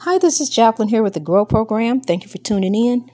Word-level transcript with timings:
Hi, 0.00 0.18
this 0.18 0.42
is 0.42 0.50
Jacqueline 0.50 0.90
here 0.90 1.02
with 1.02 1.14
the 1.14 1.20
Grow 1.20 1.46
Program. 1.46 2.00
Thank 2.00 2.22
you 2.22 2.28
for 2.28 2.36
tuning 2.36 2.74
in. 2.74 3.10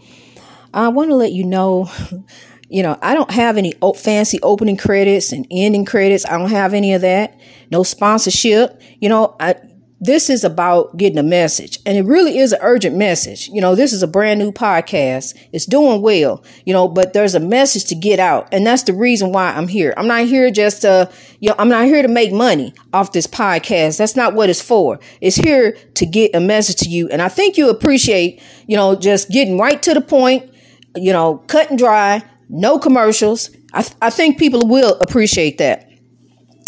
I 0.74 0.88
want 0.88 1.10
to 1.10 1.14
let 1.14 1.30
you 1.30 1.44
know, 1.44 1.88
you 2.68 2.82
know, 2.82 2.98
I 3.00 3.14
don't 3.14 3.30
have 3.30 3.56
any 3.56 3.72
fancy 3.96 4.40
opening 4.42 4.76
credits 4.76 5.30
and 5.32 5.46
ending 5.48 5.84
credits. 5.84 6.26
I 6.26 6.36
don't 6.36 6.50
have 6.50 6.74
any 6.74 6.92
of 6.92 7.02
that. 7.02 7.38
No 7.70 7.84
sponsorship. 7.84 8.82
You 8.98 9.08
know, 9.08 9.36
I, 9.38 9.54
this 10.02 10.28
is 10.28 10.42
about 10.42 10.96
getting 10.96 11.16
a 11.16 11.22
message 11.22 11.78
and 11.86 11.96
it 11.96 12.04
really 12.04 12.36
is 12.36 12.52
an 12.52 12.58
urgent 12.60 12.96
message. 12.96 13.48
You 13.48 13.60
know, 13.60 13.76
this 13.76 13.92
is 13.92 14.02
a 14.02 14.08
brand 14.08 14.40
new 14.40 14.50
podcast. 14.50 15.38
It's 15.52 15.64
doing 15.64 16.02
well, 16.02 16.42
you 16.66 16.72
know, 16.72 16.88
but 16.88 17.12
there's 17.12 17.36
a 17.36 17.40
message 17.40 17.84
to 17.84 17.94
get 17.94 18.18
out. 18.18 18.48
And 18.50 18.66
that's 18.66 18.82
the 18.82 18.94
reason 18.94 19.30
why 19.30 19.52
I'm 19.52 19.68
here. 19.68 19.94
I'm 19.96 20.08
not 20.08 20.24
here 20.24 20.50
just 20.50 20.82
to, 20.82 21.08
you 21.38 21.50
know, 21.50 21.54
I'm 21.56 21.68
not 21.68 21.84
here 21.84 22.02
to 22.02 22.08
make 22.08 22.32
money 22.32 22.74
off 22.92 23.12
this 23.12 23.28
podcast. 23.28 23.98
That's 23.98 24.16
not 24.16 24.34
what 24.34 24.50
it's 24.50 24.60
for. 24.60 24.98
It's 25.20 25.36
here 25.36 25.76
to 25.94 26.04
get 26.04 26.34
a 26.34 26.40
message 26.40 26.78
to 26.78 26.88
you. 26.88 27.08
And 27.08 27.22
I 27.22 27.28
think 27.28 27.56
you 27.56 27.70
appreciate, 27.70 28.42
you 28.66 28.76
know, 28.76 28.96
just 28.96 29.30
getting 29.30 29.56
right 29.56 29.80
to 29.84 29.94
the 29.94 30.00
point, 30.00 30.52
you 30.96 31.12
know, 31.12 31.38
cut 31.46 31.70
and 31.70 31.78
dry, 31.78 32.24
no 32.48 32.76
commercials. 32.76 33.50
I, 33.72 33.82
th- 33.82 33.94
I 34.02 34.10
think 34.10 34.36
people 34.36 34.66
will 34.66 34.98
appreciate 34.98 35.58
that. 35.58 35.88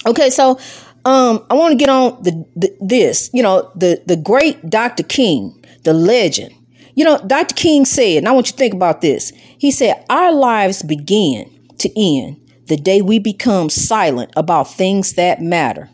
Okay, 0.06 0.30
so 0.30 0.60
um, 1.04 1.44
I 1.50 1.54
want 1.54 1.72
to 1.72 1.76
get 1.76 1.88
on 1.88 2.22
the, 2.22 2.46
the, 2.56 2.76
this, 2.80 3.30
you 3.32 3.42
know, 3.42 3.70
the 3.74 4.02
the 4.06 4.16
great 4.16 4.70
Dr. 4.70 5.02
King, 5.02 5.64
the 5.82 5.92
legend. 5.92 6.54
You 6.94 7.04
know, 7.04 7.18
Dr. 7.26 7.54
King 7.54 7.84
said, 7.84 8.18
and 8.18 8.28
I 8.28 8.32
want 8.32 8.46
you 8.46 8.52
to 8.52 8.58
think 8.58 8.74
about 8.74 9.00
this. 9.00 9.32
He 9.58 9.70
said, 9.70 10.04
"Our 10.08 10.32
lives 10.32 10.82
begin 10.82 11.50
to 11.78 11.90
end 12.00 12.40
the 12.66 12.76
day 12.76 13.02
we 13.02 13.18
become 13.18 13.68
silent 13.68 14.32
about 14.36 14.72
things 14.72 15.14
that 15.14 15.40
matter. 15.42 15.90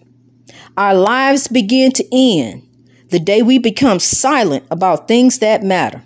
Our 0.76 0.94
lives 0.94 1.48
begin 1.48 1.92
to 1.92 2.04
end 2.12 2.62
the 3.10 3.18
day 3.18 3.42
we 3.42 3.58
become 3.58 3.98
silent 3.98 4.64
about 4.70 5.08
things 5.08 5.40
that 5.40 5.62
matter. 5.62 6.02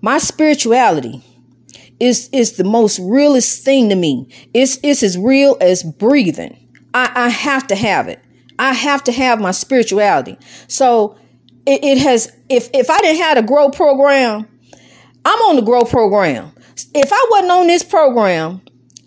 My 0.00 0.18
spirituality 0.18 1.22
is 2.00 2.28
is 2.32 2.52
the 2.52 2.64
most 2.64 2.98
realest 2.98 3.64
thing 3.64 3.88
to 3.90 3.94
me. 3.94 4.26
It's 4.54 4.78
it's 4.82 5.02
as 5.02 5.16
real 5.18 5.56
as 5.60 5.82
breathing. 5.82 6.56
I, 6.94 7.10
I 7.14 7.28
have 7.28 7.66
to 7.68 7.76
have 7.76 8.08
it. 8.08 8.22
I 8.58 8.74
have 8.74 9.02
to 9.04 9.12
have 9.12 9.40
my 9.40 9.52
spirituality. 9.52 10.38
So 10.68 11.16
it, 11.66 11.82
it 11.82 11.98
has, 11.98 12.36
if, 12.48 12.68
if 12.74 12.90
I 12.90 13.00
didn't 13.00 13.22
have 13.22 13.38
a 13.38 13.42
grow 13.42 13.70
program, 13.70 14.46
I'm 15.24 15.38
on 15.42 15.56
the 15.56 15.62
grow 15.62 15.84
program. 15.84 16.52
If 16.94 17.10
I 17.12 17.26
wasn't 17.30 17.52
on 17.52 17.66
this 17.66 17.82
program, 17.82 18.62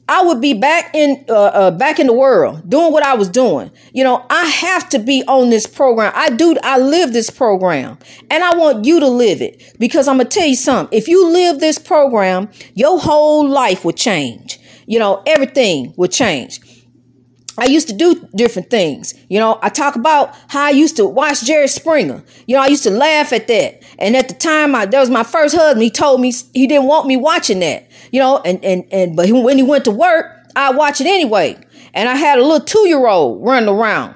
I 0.07 0.21
would 0.21 0.41
be 0.41 0.53
back 0.53 0.93
in 0.93 1.23
uh, 1.29 1.33
uh, 1.33 1.71
back 1.71 1.97
in 1.97 2.07
the 2.07 2.13
world 2.13 2.69
doing 2.69 2.91
what 2.91 3.03
I 3.03 3.15
was 3.15 3.29
doing. 3.29 3.71
You 3.93 4.03
know, 4.03 4.25
I 4.29 4.45
have 4.45 4.89
to 4.89 4.99
be 4.99 5.23
on 5.27 5.49
this 5.49 5.65
program. 5.65 6.11
I 6.13 6.29
do. 6.29 6.57
I 6.61 6.77
live 6.77 7.13
this 7.13 7.29
program, 7.29 7.97
and 8.29 8.43
I 8.43 8.55
want 8.55 8.85
you 8.85 8.99
to 8.99 9.07
live 9.07 9.41
it 9.41 9.75
because 9.79 10.09
I'm 10.09 10.17
gonna 10.17 10.29
tell 10.29 10.45
you 10.45 10.57
something. 10.57 10.95
If 10.95 11.07
you 11.07 11.29
live 11.31 11.59
this 11.59 11.79
program, 11.79 12.49
your 12.73 12.99
whole 12.99 13.47
life 13.47 13.85
will 13.85 13.93
change. 13.93 14.59
You 14.85 14.99
know, 14.99 15.23
everything 15.25 15.93
will 15.95 16.09
change. 16.09 16.59
I 17.57 17.65
used 17.65 17.87
to 17.89 17.93
do 17.93 18.27
different 18.35 18.69
things. 18.69 19.13
You 19.29 19.39
know, 19.39 19.59
I 19.61 19.69
talk 19.69 19.95
about 19.95 20.35
how 20.47 20.65
I 20.65 20.71
used 20.71 20.95
to 20.97 21.05
watch 21.05 21.43
Jerry 21.43 21.67
Springer. 21.67 22.23
You 22.47 22.55
know, 22.55 22.61
I 22.61 22.67
used 22.67 22.83
to 22.83 22.89
laugh 22.89 23.31
at 23.31 23.47
that. 23.47 23.83
And 23.99 24.15
at 24.15 24.27
the 24.27 24.33
time, 24.33 24.73
I, 24.73 24.85
that 24.85 24.99
was 24.99 25.09
my 25.09 25.23
first 25.23 25.55
husband. 25.55 25.83
He 25.83 25.91
told 25.91 26.19
me 26.19 26.33
he 26.53 26.65
didn't 26.65 26.87
want 26.87 27.07
me 27.07 27.15
watching 27.15 27.59
that. 27.59 27.87
You 28.11 28.19
know, 28.19 28.39
and, 28.39 28.63
and, 28.63 28.85
and, 28.91 29.15
but 29.15 29.29
when 29.29 29.57
he 29.57 29.63
went 29.63 29.85
to 29.85 29.91
work, 29.91 30.47
I 30.55 30.71
watch 30.71 30.99
it 30.99 31.07
anyway. 31.07 31.57
And 31.93 32.09
I 32.09 32.15
had 32.15 32.39
a 32.39 32.41
little 32.41 32.65
two 32.65 32.87
year 32.87 33.05
old 33.07 33.45
running 33.45 33.69
around. 33.69 34.15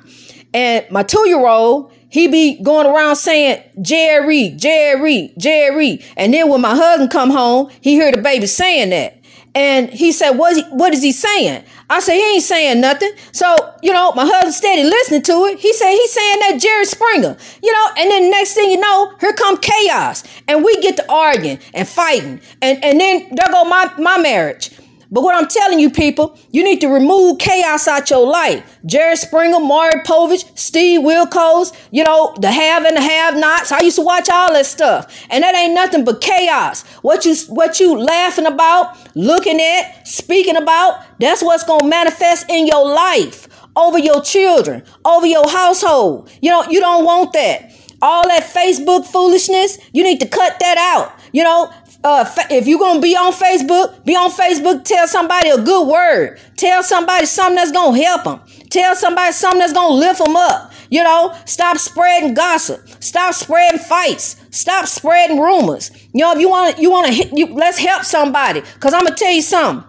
And 0.54 0.90
my 0.90 1.04
two 1.04 1.28
year 1.28 1.46
old, 1.46 1.92
he 2.10 2.28
be 2.28 2.62
going 2.64 2.88
around 2.88 3.18
saying, 3.18 3.64
Jerry, 3.82 4.50
Jerry, 4.52 5.34
Jerry. 5.38 6.04
And 6.16 6.34
then 6.34 6.50
when 6.50 6.62
my 6.62 6.76
husband 6.76 7.12
come 7.12 7.30
home, 7.30 7.70
he 7.82 7.94
hear 7.94 8.12
the 8.12 8.22
baby 8.22 8.48
saying 8.48 8.90
that. 8.92 9.17
And 9.58 9.90
he 9.90 10.12
said, 10.12 10.34
what, 10.34 10.52
is 10.52 10.58
he, 10.60 10.64
what 10.66 10.94
is 10.94 11.02
he 11.02 11.12
saying? 11.12 11.64
I 11.90 12.00
said, 12.00 12.14
he 12.14 12.36
ain't 12.36 12.44
saying 12.44 12.80
nothing. 12.80 13.10
So, 13.32 13.74
you 13.82 13.92
know, 13.92 14.12
my 14.12 14.24
husband 14.24 14.54
steady 14.54 14.84
listening 14.84 15.24
to 15.24 15.34
it. 15.46 15.58
He 15.58 15.74
said, 15.74 15.90
he's 15.90 16.12
saying 16.12 16.40
that 16.42 16.60
Jerry 16.62 16.86
Springer, 16.86 17.36
you 17.64 17.74
know, 17.74 17.88
and 17.98 18.12
then 18.12 18.30
next 18.30 18.54
thing 18.54 18.70
you 18.70 18.80
know, 18.80 19.16
here 19.20 19.34
come 19.34 19.58
chaos. 19.58 20.24
And 20.48 20.64
we 20.64 20.80
get 20.82 20.96
to 20.98 21.12
arguing 21.12 21.58
and 21.74 21.88
fighting. 21.88 22.40
And, 22.62 22.84
and 22.84 23.02
then 23.02 23.30
there 23.32 23.52
go 23.52 23.64
my, 23.64 23.92
my 23.98 24.20
marriage. 24.20 24.77
But 25.10 25.22
what 25.22 25.36
I'm 25.36 25.48
telling 25.48 25.80
you, 25.80 25.90
people, 25.90 26.38
you 26.52 26.64
need 26.64 26.82
to 26.82 26.88
remove 26.88 27.40
chaos 27.40 27.88
out 27.88 28.10
your 28.10 28.28
life. 28.28 28.80
Jerry 28.86 29.16
Springer, 29.16 29.60
Maury 29.60 30.02
Povich, 30.02 30.58
Steve 30.58 31.02
Wilkos, 31.02 31.74
you 31.92 32.04
know, 32.04 32.36
the 32.40 32.52
have 32.52 32.86
and 32.86 32.98
the 32.98 33.02
have 33.02 33.38
nots. 33.38 33.72
I 33.72 33.80
used 33.82 33.96
to 33.98 34.02
watch 34.02 34.30
all 34.30 34.54
that 34.54 34.66
stuff. 34.66 35.26
And 35.30 35.44
that 35.44 35.56
ain't 35.56 35.74
nothing 35.74 36.04
but 36.04 36.22
chaos. 36.22 36.84
What 37.02 37.26
you 37.26 37.36
what 37.48 37.80
you 37.80 37.98
laughing 37.98 38.46
about, 38.46 38.98
looking 39.16 39.62
at, 39.62 40.08
speaking 40.08 40.58
about, 40.58 41.02
that's 41.20 41.42
what's 41.42 41.64
gonna 41.64 41.88
manifest 41.88 42.50
in 42.50 42.68
your 42.68 42.86
life, 42.86 43.48
over 43.76 44.00
your 44.00 44.22
children, 44.22 44.84
over 45.06 45.26
your 45.26 45.50
household. 45.50 46.30
You 46.42 46.52
know, 46.52 46.64
you 46.70 46.80
don't 46.80 47.06
want 47.06 47.34
that. 47.34 47.72
All 48.02 48.28
that 48.28 48.44
Facebook 48.44 49.06
foolishness, 49.06 49.80
you 49.92 50.04
need 50.04 50.20
to 50.20 50.28
cut 50.28 50.60
that 50.60 50.78
out. 50.78 51.14
You 51.32 51.44
know, 51.44 51.72
uh, 52.04 52.26
if 52.50 52.68
you're 52.68 52.80
gonna 52.80 53.02
be 53.02 53.16
on 53.16 53.34
Facebook, 53.34 54.06
be 54.06 54.16
on 54.16 54.32
Facebook. 54.32 54.84
Tell 54.84 55.08
somebody 55.08 55.50
a 55.50 55.58
good 55.58 55.88
word. 55.88 56.40
Tell 56.56 56.84
somebody 56.84 57.26
something 57.26 57.56
that's 57.56 57.72
gonna 57.72 58.02
help 58.02 58.24
them. 58.24 58.42
Tell 58.70 58.96
somebody 58.96 59.34
something 59.34 59.60
that's 59.60 59.74
gonna 59.74 59.96
lift 59.96 60.24
them 60.24 60.36
up. 60.36 60.72
You 60.90 61.04
know, 61.04 61.36
stop 61.46 61.78
spreading 61.78 62.34
gossip. 62.34 62.88
Stop 63.02 63.34
spreading 63.34 63.80
fights. 63.80 64.38
Stop 64.52 64.88
spreading 64.88 65.40
rumors. 65.40 65.92
You 66.14 66.22
know, 66.22 66.34
if 66.34 66.40
you 66.40 66.50
want, 66.50 66.80
you 66.80 66.92
want 66.92 67.08
to, 67.08 67.14
hit 67.14 67.38
you 67.38 67.48
let's 67.48 67.78
help 67.78 68.04
somebody. 68.04 68.62
Cause 68.80 68.94
I'm 68.94 69.04
gonna 69.04 69.16
tell 69.16 69.32
you 69.32 69.42
something. 69.42 69.84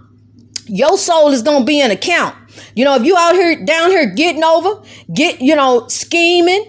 Your 0.67 0.99
soul 0.99 1.31
is 1.31 1.43
gonna 1.43 1.65
be 1.65 1.81
an 1.81 1.91
account. 1.91 2.35
You 2.75 2.85
know, 2.85 2.97
if 2.97 3.05
you 3.05 3.17
out 3.17 3.35
here 3.35 3.65
down 3.65 3.91
here 3.91 4.13
getting 4.15 4.43
over, 4.43 4.83
get 5.13 5.41
you 5.41 5.55
know 5.55 5.87
scheming, 5.89 6.65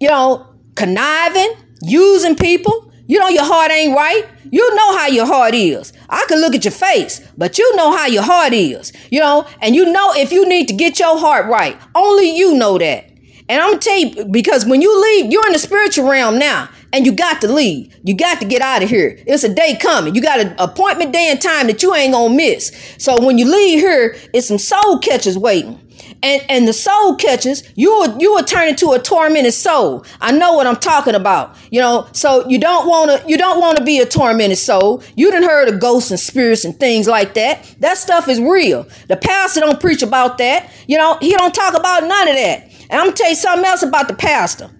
you 0.00 0.08
know 0.08 0.54
conniving, 0.76 1.52
using 1.82 2.36
people. 2.36 2.92
You 3.06 3.18
know 3.18 3.28
your 3.28 3.44
heart 3.44 3.70
ain't 3.70 3.94
right. 3.94 4.26
You 4.50 4.74
know 4.74 4.96
how 4.96 5.08
your 5.08 5.26
heart 5.26 5.54
is. 5.54 5.92
I 6.08 6.24
can 6.28 6.40
look 6.40 6.54
at 6.54 6.64
your 6.64 6.72
face, 6.72 7.20
but 7.36 7.58
you 7.58 7.76
know 7.76 7.94
how 7.96 8.06
your 8.06 8.22
heart 8.22 8.52
is. 8.52 8.92
You 9.10 9.20
know, 9.20 9.46
and 9.60 9.74
you 9.74 9.92
know 9.92 10.12
if 10.14 10.32
you 10.32 10.48
need 10.48 10.68
to 10.68 10.74
get 10.74 10.98
your 10.98 11.18
heart 11.18 11.46
right. 11.46 11.78
Only 11.94 12.36
you 12.36 12.54
know 12.54 12.78
that. 12.78 13.10
And 13.46 13.62
I'm 13.62 13.72
gonna 13.72 13.80
tell 13.80 13.98
you, 13.98 14.24
because 14.24 14.64
when 14.64 14.80
you 14.80 15.02
leave, 15.02 15.30
you're 15.30 15.46
in 15.46 15.52
the 15.52 15.58
spiritual 15.58 16.08
realm 16.08 16.38
now, 16.38 16.70
and 16.94 17.04
you 17.04 17.12
got 17.12 17.42
to 17.42 17.52
leave. 17.52 17.94
You 18.02 18.16
got 18.16 18.40
to 18.40 18.46
get 18.46 18.62
out 18.62 18.82
of 18.82 18.88
here. 18.88 19.18
It's 19.26 19.44
a 19.44 19.52
day 19.52 19.76
coming. 19.76 20.14
You 20.14 20.22
got 20.22 20.40
an 20.40 20.54
appointment 20.58 21.12
day 21.12 21.28
and 21.30 21.40
time 21.42 21.66
that 21.66 21.82
you 21.82 21.94
ain't 21.94 22.14
gonna 22.14 22.34
miss. 22.34 22.72
So 22.96 23.22
when 23.22 23.36
you 23.36 23.44
leave 23.50 23.80
here, 23.80 24.16
it's 24.32 24.48
some 24.48 24.58
soul 24.58 24.98
catchers 24.98 25.36
waiting 25.36 25.78
and 26.22 26.42
and 26.48 26.66
the 26.66 26.72
soul 26.72 27.16
catches, 27.16 27.62
you 27.74 27.90
will 27.90 28.18
you 28.20 28.32
will 28.32 28.44
turn 28.44 28.68
into 28.68 28.92
a 28.92 28.98
tormented 28.98 29.54
soul. 29.54 30.04
I 30.20 30.32
know 30.32 30.54
what 30.54 30.66
I'm 30.66 30.76
talking 30.76 31.14
about. 31.14 31.56
You 31.70 31.80
know, 31.80 32.08
so 32.12 32.48
you 32.48 32.58
don't 32.58 32.88
want 32.88 33.10
to 33.10 33.28
you 33.28 33.36
don't 33.36 33.60
want 33.60 33.78
to 33.78 33.84
be 33.84 33.98
a 34.00 34.06
tormented 34.06 34.58
soul. 34.58 35.02
You 35.16 35.30
didn't 35.30 35.48
heard 35.48 35.68
of 35.68 35.80
ghosts 35.80 36.10
and 36.10 36.18
spirits 36.18 36.64
and 36.64 36.78
things 36.78 37.06
like 37.06 37.34
that. 37.34 37.74
That 37.80 37.98
stuff 37.98 38.28
is 38.28 38.40
real. 38.40 38.86
The 39.08 39.16
pastor 39.16 39.60
don't 39.60 39.80
preach 39.80 40.02
about 40.02 40.38
that. 40.38 40.70
You 40.86 40.98
know, 40.98 41.18
he 41.20 41.32
don't 41.32 41.54
talk 41.54 41.74
about 41.74 42.04
none 42.04 42.28
of 42.28 42.36
that. 42.36 42.70
And 42.90 43.00
I'm 43.00 43.06
gonna 43.06 43.16
tell 43.16 43.30
you 43.30 43.36
something 43.36 43.66
else 43.66 43.82
about 43.82 44.08
the 44.08 44.14
pastor. 44.14 44.70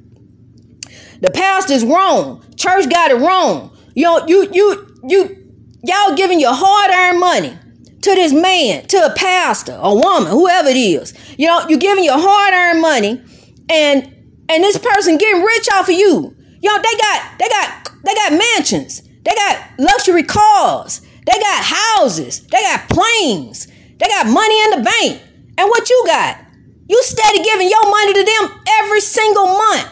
The 1.21 1.31
pastor's 1.31 1.85
wrong. 1.85 2.45
Church 2.57 2.89
got 2.89 3.11
it 3.11 3.17
wrong. 3.17 3.77
You 3.95 4.05
know, 4.05 4.27
you 4.27 4.49
you 4.53 4.99
you 5.07 5.53
y'all 5.83 6.17
giving 6.17 6.41
your 6.41 6.53
hard-earned 6.55 7.21
money 7.21 7.59
to 8.05 8.15
this 8.15 8.33
man, 8.35 8.87
to 8.89 8.99
a 8.99 9.15
pastor, 9.15 9.79
a 9.81 9.95
woman, 9.95 10.31
whoever 10.31 10.69
it 10.69 10.77
is. 10.77 11.15
You 11.39 11.49
know, 11.49 11.67
you're 11.69 11.79
giving 11.79 12.05
your 12.05 12.19
hard-earned 12.19 12.81
money, 12.81 13.23
and 13.71 14.15
and 14.49 14.63
this 14.63 14.77
person 14.77 15.17
getting 15.17 15.43
rich 15.43 15.69
off 15.73 15.89
of 15.89 15.95
you. 15.95 16.37
You 16.61 16.69
know, 16.71 16.77
they 16.77 16.99
got 16.99 17.39
they 17.39 17.49
got 17.49 17.91
they 18.05 18.15
got 18.15 18.33
mansions, 18.33 19.03
they 19.25 19.35
got 19.35 19.71
luxury 19.79 20.23
cars, 20.23 21.01
they 21.01 21.39
got 21.41 21.65
houses, 21.65 22.47
they 22.49 22.61
got 22.61 22.89
planes, 22.91 23.67
they 23.99 24.07
got 24.09 24.27
money 24.27 24.63
in 24.65 24.71
the 24.73 24.83
bank. 24.85 25.23
And 25.57 25.69
what 25.69 25.89
you 25.89 26.05
got? 26.07 26.39
You 26.87 27.03
steady 27.05 27.43
giving 27.43 27.71
your 27.71 27.89
money 27.89 28.13
to 28.13 28.25
them 28.25 28.63
every 28.83 29.01
single 29.01 29.47
month. 29.47 29.89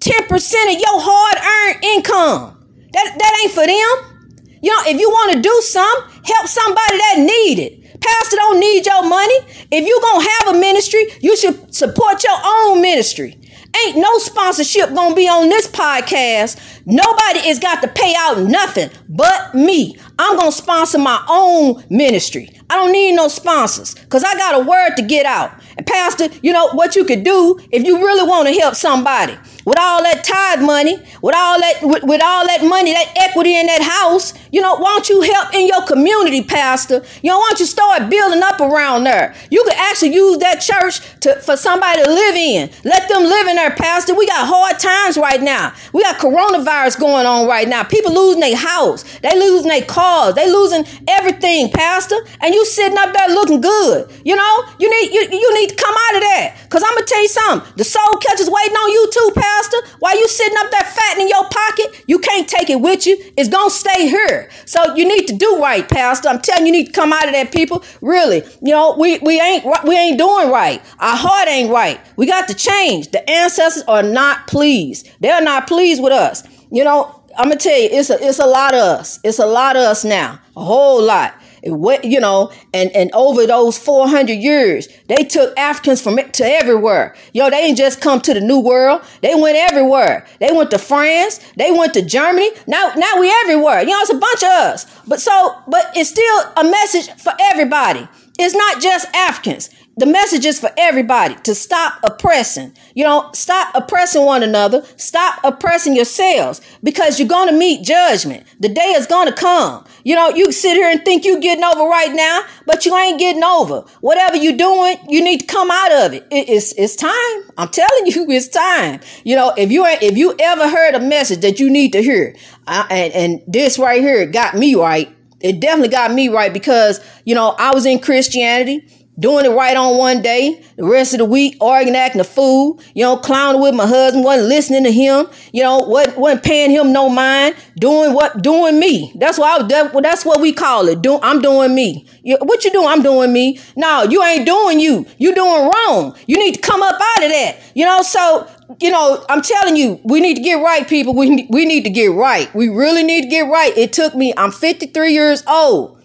10% 0.00 0.26
of 0.26 0.80
your 0.80 0.98
hard-earned 0.98 1.84
income. 1.84 2.58
That 2.92 3.14
that 3.16 3.40
ain't 3.44 3.52
for 3.52 3.66
them. 3.66 4.50
You 4.60 4.70
know, 4.70 4.82
if 4.86 4.98
you 4.98 5.08
want 5.08 5.34
to 5.34 5.40
do 5.40 5.60
some, 5.62 6.11
help 6.24 6.46
somebody 6.46 6.96
that 6.98 7.16
need 7.18 7.58
it. 7.58 8.00
Pastor 8.00 8.36
don't 8.36 8.60
need 8.60 8.84
your 8.84 9.08
money. 9.08 9.38
If 9.70 9.86
you 9.86 10.00
to 10.00 10.28
have 10.46 10.54
a 10.54 10.58
ministry, 10.58 11.06
you 11.20 11.36
should 11.36 11.74
support 11.74 12.24
your 12.24 12.38
own 12.44 12.80
ministry. 12.82 13.38
Ain't 13.84 13.96
no 13.96 14.18
sponsorship 14.18 14.92
gonna 14.94 15.14
be 15.14 15.28
on 15.28 15.48
this 15.48 15.66
podcast. 15.66 16.60
Nobody 16.84 17.48
is 17.48 17.58
got 17.58 17.80
to 17.82 17.88
pay 17.88 18.12
out 18.16 18.38
nothing 18.40 18.90
but 19.08 19.54
me. 19.54 19.96
I'm 20.18 20.36
gonna 20.36 20.52
sponsor 20.52 20.98
my 20.98 21.24
own 21.28 21.82
ministry. 21.88 22.50
I 22.72 22.76
don't 22.76 22.90
need 22.90 23.14
no 23.14 23.28
sponsors 23.28 23.94
because 23.94 24.24
I 24.24 24.32
got 24.34 24.54
a 24.54 24.64
word 24.64 24.94
to 24.96 25.02
get 25.02 25.26
out. 25.26 25.52
And 25.76 25.86
Pastor, 25.86 26.28
you 26.42 26.54
know 26.54 26.68
what 26.72 26.96
you 26.96 27.04
could 27.04 27.22
do 27.22 27.60
if 27.70 27.84
you 27.84 27.98
really 27.98 28.26
want 28.26 28.48
to 28.48 28.54
help 28.54 28.76
somebody. 28.76 29.36
with 29.64 29.78
all 29.78 30.02
that 30.02 30.24
tithe 30.24 30.64
money, 30.64 30.96
with 31.20 31.34
all 31.36 31.60
that 31.60 31.78
with, 31.82 32.02
with, 32.04 32.22
all 32.22 32.46
that 32.46 32.64
money, 32.64 32.92
that 32.92 33.12
equity 33.16 33.54
in 33.54 33.66
that 33.66 33.82
house, 33.82 34.34
you 34.50 34.60
know, 34.60 34.76
why 34.76 34.90
don't 34.90 35.08
you 35.08 35.22
help 35.22 35.54
in 35.54 35.66
your 35.68 35.82
community, 35.86 36.42
Pastor? 36.42 37.02
You 37.22 37.30
know, 37.30 37.38
why 37.38 37.48
don't 37.50 37.60
you 37.60 37.66
start 37.66 38.10
building 38.10 38.42
up 38.42 38.60
around 38.60 39.04
there? 39.04 39.34
You 39.50 39.62
could 39.64 39.74
actually 39.74 40.14
use 40.14 40.38
that 40.38 40.60
church 40.60 41.00
to 41.20 41.36
for 41.40 41.56
somebody 41.56 42.02
to 42.02 42.08
live 42.08 42.34
in. 42.34 42.70
Let 42.84 43.08
them 43.08 43.22
live 43.22 43.46
in 43.48 43.56
there, 43.56 43.70
Pastor. 43.70 44.14
We 44.14 44.26
got 44.26 44.46
hard 44.48 44.78
times 44.78 45.16
right 45.16 45.42
now. 45.42 45.72
We 45.92 46.02
got 46.02 46.16
coronavirus 46.16 46.98
going 46.98 47.26
on 47.26 47.46
right 47.46 47.68
now. 47.68 47.84
People 47.84 48.14
losing 48.14 48.40
their 48.40 48.56
house, 48.56 49.04
they 49.18 49.38
losing 49.38 49.68
their 49.68 49.84
cars, 49.84 50.34
they 50.34 50.50
losing 50.50 50.84
everything, 51.08 51.70
Pastor. 51.70 52.16
And 52.40 52.54
you 52.54 52.61
sitting 52.64 52.98
up 52.98 53.12
there 53.14 53.28
looking 53.28 53.60
good. 53.60 54.10
You 54.24 54.36
know, 54.36 54.64
you 54.78 54.90
need 54.90 55.12
you, 55.12 55.22
you 55.30 55.54
need 55.54 55.70
to 55.70 55.76
come 55.76 55.94
out 55.94 56.14
of 56.16 56.22
that. 56.22 56.66
Cause 56.70 56.82
I'm 56.84 56.94
gonna 56.94 57.06
tell 57.06 57.22
you 57.22 57.28
something. 57.28 57.72
The 57.76 57.84
soul 57.84 58.18
catcher's 58.18 58.50
waiting 58.50 58.76
on 58.76 58.90
you 58.90 59.10
too, 59.12 59.30
Pastor 59.34 59.78
while 59.98 60.18
you 60.18 60.26
sitting 60.28 60.56
up 60.58 60.70
there 60.70 60.84
fat 60.84 61.18
in 61.18 61.28
your 61.28 61.44
pocket, 61.48 62.04
you 62.06 62.18
can't 62.18 62.48
take 62.48 62.70
it 62.70 62.80
with 62.80 63.06
you. 63.06 63.16
It's 63.36 63.48
gonna 63.48 63.70
stay 63.70 64.08
here. 64.08 64.50
So 64.64 64.94
you 64.94 65.06
need 65.06 65.26
to 65.28 65.36
do 65.36 65.60
right, 65.60 65.88
pastor. 65.88 66.28
I'm 66.28 66.40
telling 66.40 66.66
you, 66.66 66.72
you 66.72 66.80
need 66.80 66.86
to 66.86 66.92
come 66.92 67.12
out 67.12 67.26
of 67.26 67.32
that, 67.32 67.52
people. 67.52 67.84
Really, 68.00 68.42
you 68.62 68.72
know, 68.72 68.96
we 68.98 69.18
we 69.18 69.40
ain't 69.40 69.64
we 69.84 69.96
ain't 69.96 70.18
doing 70.18 70.50
right. 70.50 70.82
Our 70.98 71.16
heart 71.16 71.48
ain't 71.48 71.70
right. 71.70 72.00
We 72.16 72.26
got 72.26 72.48
to 72.48 72.54
change. 72.54 73.10
The 73.10 73.28
ancestors 73.28 73.84
are 73.84 74.02
not 74.02 74.46
pleased. 74.46 75.08
They're 75.20 75.42
not 75.42 75.66
pleased 75.66 76.02
with 76.02 76.12
us. 76.12 76.42
You 76.70 76.84
know, 76.84 77.22
I'm 77.36 77.44
gonna 77.48 77.56
tell 77.56 77.78
you, 77.78 77.88
it's 77.92 78.10
a 78.10 78.26
it's 78.26 78.38
a 78.38 78.46
lot 78.46 78.74
of 78.74 78.80
us. 78.80 79.20
It's 79.24 79.38
a 79.38 79.46
lot 79.46 79.76
of 79.76 79.82
us 79.82 80.04
now. 80.04 80.40
A 80.56 80.64
whole 80.64 81.02
lot 81.02 81.34
what 81.64 82.04
you 82.04 82.20
know, 82.20 82.52
and 82.72 82.90
and 82.94 83.10
over 83.12 83.46
those 83.46 83.78
400 83.78 84.32
years, 84.32 84.88
they 85.08 85.24
took 85.24 85.56
Africans 85.58 86.00
from 86.00 86.16
to 86.16 86.44
everywhere. 86.44 87.14
Yo, 87.32 87.50
they 87.50 87.62
didn't 87.62 87.78
just 87.78 88.00
come 88.00 88.20
to 88.20 88.34
the 88.34 88.40
New 88.40 88.60
World; 88.60 89.02
they 89.20 89.34
went 89.34 89.56
everywhere. 89.56 90.26
They 90.40 90.52
went 90.52 90.70
to 90.72 90.78
France, 90.78 91.40
they 91.56 91.70
went 91.70 91.94
to 91.94 92.02
Germany. 92.02 92.50
Now, 92.66 92.92
now 92.96 93.20
we 93.20 93.32
everywhere. 93.42 93.80
You 93.80 93.88
know, 93.88 94.00
it's 94.00 94.10
a 94.10 94.18
bunch 94.18 94.42
of 94.42 94.48
us. 94.48 94.86
But 95.06 95.20
so, 95.20 95.56
but 95.68 95.90
it's 95.94 96.10
still 96.10 96.40
a 96.56 96.64
message 96.64 97.10
for 97.20 97.32
everybody. 97.52 98.08
It's 98.38 98.54
not 98.54 98.80
just 98.80 99.06
Africans 99.14 99.70
the 99.96 100.06
message 100.06 100.46
is 100.46 100.58
for 100.58 100.70
everybody 100.78 101.34
to 101.42 101.54
stop 101.54 102.00
oppressing. 102.02 102.74
You 102.94 103.04
know, 103.04 103.28
stop 103.34 103.74
oppressing 103.74 104.24
one 104.24 104.42
another. 104.42 104.82
Stop 104.96 105.40
oppressing 105.44 105.94
yourselves 105.94 106.62
because 106.82 107.18
you're 107.18 107.28
going 107.28 107.48
to 107.48 107.54
meet 107.54 107.84
judgment. 107.84 108.46
The 108.58 108.70
day 108.70 108.94
is 108.96 109.06
going 109.06 109.28
to 109.28 109.34
come. 109.34 109.84
You 110.02 110.14
know, 110.16 110.30
you 110.30 110.50
sit 110.50 110.76
here 110.76 110.88
and 110.88 111.04
think 111.04 111.24
you're 111.24 111.40
getting 111.40 111.62
over 111.62 111.82
right 111.82 112.12
now, 112.12 112.40
but 112.66 112.86
you 112.86 112.96
ain't 112.96 113.18
getting 113.18 113.44
over. 113.44 113.80
Whatever 114.00 114.36
you're 114.36 114.56
doing, 114.56 114.96
you 115.08 115.22
need 115.22 115.40
to 115.40 115.46
come 115.46 115.70
out 115.70 115.92
of 115.92 116.14
it. 116.14 116.26
it 116.30 116.48
it's, 116.48 116.72
it's 116.72 116.96
time. 116.96 117.52
I'm 117.58 117.68
telling 117.68 118.06
you, 118.06 118.26
it's 118.30 118.48
time. 118.48 119.00
You 119.24 119.36
know, 119.36 119.52
if 119.56 119.70
you 119.70 119.84
if 119.86 120.16
you 120.16 120.34
ever 120.38 120.68
heard 120.68 120.94
a 120.94 121.00
message 121.00 121.40
that 121.40 121.60
you 121.60 121.70
need 121.70 121.92
to 121.92 122.02
hear, 122.02 122.34
uh, 122.66 122.86
and, 122.88 123.12
and 123.12 123.42
this 123.46 123.78
right 123.78 124.00
here 124.00 124.24
got 124.26 124.54
me 124.54 124.74
right. 124.74 125.14
It 125.40 125.58
definitely 125.58 125.88
got 125.88 126.12
me 126.12 126.28
right 126.28 126.52
because, 126.52 127.00
you 127.24 127.34
know, 127.34 127.56
I 127.58 127.74
was 127.74 127.84
in 127.84 127.98
Christianity 127.98 128.86
doing 129.22 129.46
it 129.46 129.50
right 129.50 129.76
on 129.76 129.96
one 129.96 130.20
day, 130.20 130.62
the 130.76 130.84
rest 130.84 131.14
of 131.14 131.18
the 131.18 131.24
week 131.24 131.56
arguing, 131.60 131.96
acting 131.96 132.20
a 132.20 132.24
fool, 132.24 132.80
you 132.94 133.02
know, 133.02 133.16
clowning 133.16 133.62
with 133.62 133.74
my 133.74 133.86
husband, 133.86 134.24
wasn't 134.24 134.48
listening 134.48 134.84
to 134.84 134.92
him, 134.92 135.26
you 135.52 135.62
know, 135.62 135.80
wasn't, 135.80 136.18
wasn't 136.18 136.42
paying 136.42 136.70
him 136.70 136.92
no 136.92 137.08
mind, 137.08 137.54
doing 137.78 138.12
what, 138.12 138.42
doing 138.42 138.78
me. 138.78 139.12
That's 139.14 139.38
what 139.38 139.72
I 139.72 140.00
that's 140.00 140.26
what 140.26 140.40
we 140.40 140.52
call 140.52 140.88
it. 140.88 141.00
Do, 141.00 141.18
I'm 141.22 141.40
doing 141.40 141.74
me. 141.74 142.06
You, 142.22 142.36
what 142.42 142.64
you 142.64 142.72
doing? 142.72 142.88
I'm 142.88 143.02
doing 143.02 143.32
me. 143.32 143.58
No, 143.76 144.02
you 144.02 144.22
ain't 144.22 144.44
doing 144.44 144.80
you. 144.80 145.06
You 145.18 145.34
doing 145.34 145.70
wrong. 145.70 146.16
You 146.26 146.38
need 146.38 146.56
to 146.56 146.60
come 146.60 146.82
up 146.82 146.94
out 146.94 147.24
of 147.24 147.30
that. 147.30 147.58
You 147.74 147.86
know, 147.86 148.02
so 148.02 148.48
you 148.80 148.90
know, 148.90 149.24
I'm 149.28 149.42
telling 149.42 149.76
you, 149.76 150.00
we 150.04 150.20
need 150.20 150.36
to 150.36 150.42
get 150.42 150.62
right, 150.62 150.86
people. 150.88 151.14
We 151.14 151.46
we 151.48 151.64
need 151.64 151.84
to 151.84 151.90
get 151.90 152.12
right. 152.12 152.52
We 152.54 152.68
really 152.68 153.02
need 153.02 153.22
to 153.22 153.28
get 153.28 153.42
right. 153.48 153.76
It 153.76 153.92
took 153.92 154.14
me. 154.14 154.34
I'm 154.36 154.50
53 154.50 155.12
years 155.12 155.42
old. 155.46 156.01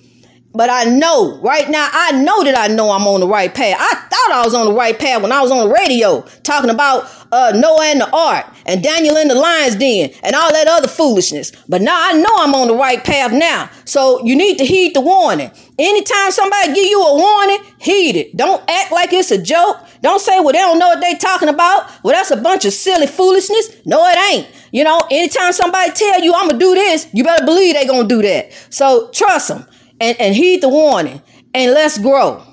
But 0.57 0.71
I 0.71 0.85
know 0.85 1.39
right 1.41 1.69
now, 1.69 1.87
I 1.93 2.13
know 2.13 2.43
that 2.43 2.57
I 2.57 2.65
know 2.65 2.89
I'm 2.89 3.05
on 3.05 3.19
the 3.19 3.27
right 3.27 3.53
path. 3.53 3.77
I 3.79 3.93
thought 3.93 4.31
I 4.31 4.41
was 4.43 4.55
on 4.55 4.65
the 4.65 4.73
right 4.73 4.97
path 4.97 5.21
when 5.21 5.31
I 5.31 5.39
was 5.39 5.51
on 5.51 5.67
the 5.67 5.71
radio 5.71 6.21
talking 6.41 6.71
about 6.71 7.07
uh, 7.31 7.53
Noah 7.55 7.85
and 7.85 8.01
the 8.01 8.09
ark 8.09 8.47
and 8.65 8.83
Daniel 8.83 9.17
in 9.17 9.27
the 9.27 9.35
lion's 9.35 9.75
den 9.75 10.09
and 10.23 10.35
all 10.35 10.51
that 10.51 10.67
other 10.67 10.87
foolishness. 10.87 11.51
But 11.69 11.83
now 11.83 11.95
I 11.95 12.13
know 12.13 12.33
I'm 12.39 12.55
on 12.55 12.69
the 12.69 12.75
right 12.75 13.03
path 13.03 13.31
now. 13.31 13.69
So 13.85 14.25
you 14.25 14.35
need 14.35 14.57
to 14.57 14.65
heed 14.65 14.95
the 14.95 15.01
warning. 15.01 15.51
Anytime 15.77 16.31
somebody 16.31 16.73
give 16.73 16.85
you 16.85 17.03
a 17.03 17.13
warning, 17.13 17.59
heed 17.77 18.15
it. 18.15 18.35
Don't 18.35 18.67
act 18.67 18.91
like 18.91 19.13
it's 19.13 19.29
a 19.29 19.39
joke. 19.39 19.77
Don't 20.01 20.19
say, 20.19 20.39
well, 20.39 20.53
they 20.53 20.59
don't 20.59 20.79
know 20.79 20.87
what 20.87 21.01
they 21.01 21.13
talking 21.13 21.49
about. 21.49 22.03
Well, 22.03 22.15
that's 22.15 22.31
a 22.31 22.37
bunch 22.37 22.65
of 22.65 22.73
silly 22.73 23.05
foolishness. 23.05 23.85
No, 23.85 24.03
it 24.07 24.17
ain't. 24.33 24.47
You 24.71 24.85
know, 24.85 25.05
anytime 25.11 25.53
somebody 25.53 25.91
tell 25.91 26.23
you 26.23 26.33
I'm 26.33 26.49
to 26.49 26.57
do 26.57 26.73
this, 26.73 27.07
you 27.13 27.23
better 27.23 27.45
believe 27.45 27.75
they 27.75 27.85
to 27.85 28.07
do 28.07 28.23
that. 28.23 28.51
So 28.71 29.11
trust 29.11 29.49
them 29.49 29.67
and, 29.99 30.19
and 30.19 30.35
heed 30.35 30.61
the 30.61 30.69
warning 30.69 31.21
and 31.53 31.71
let's 31.73 31.97
grow. 31.97 32.43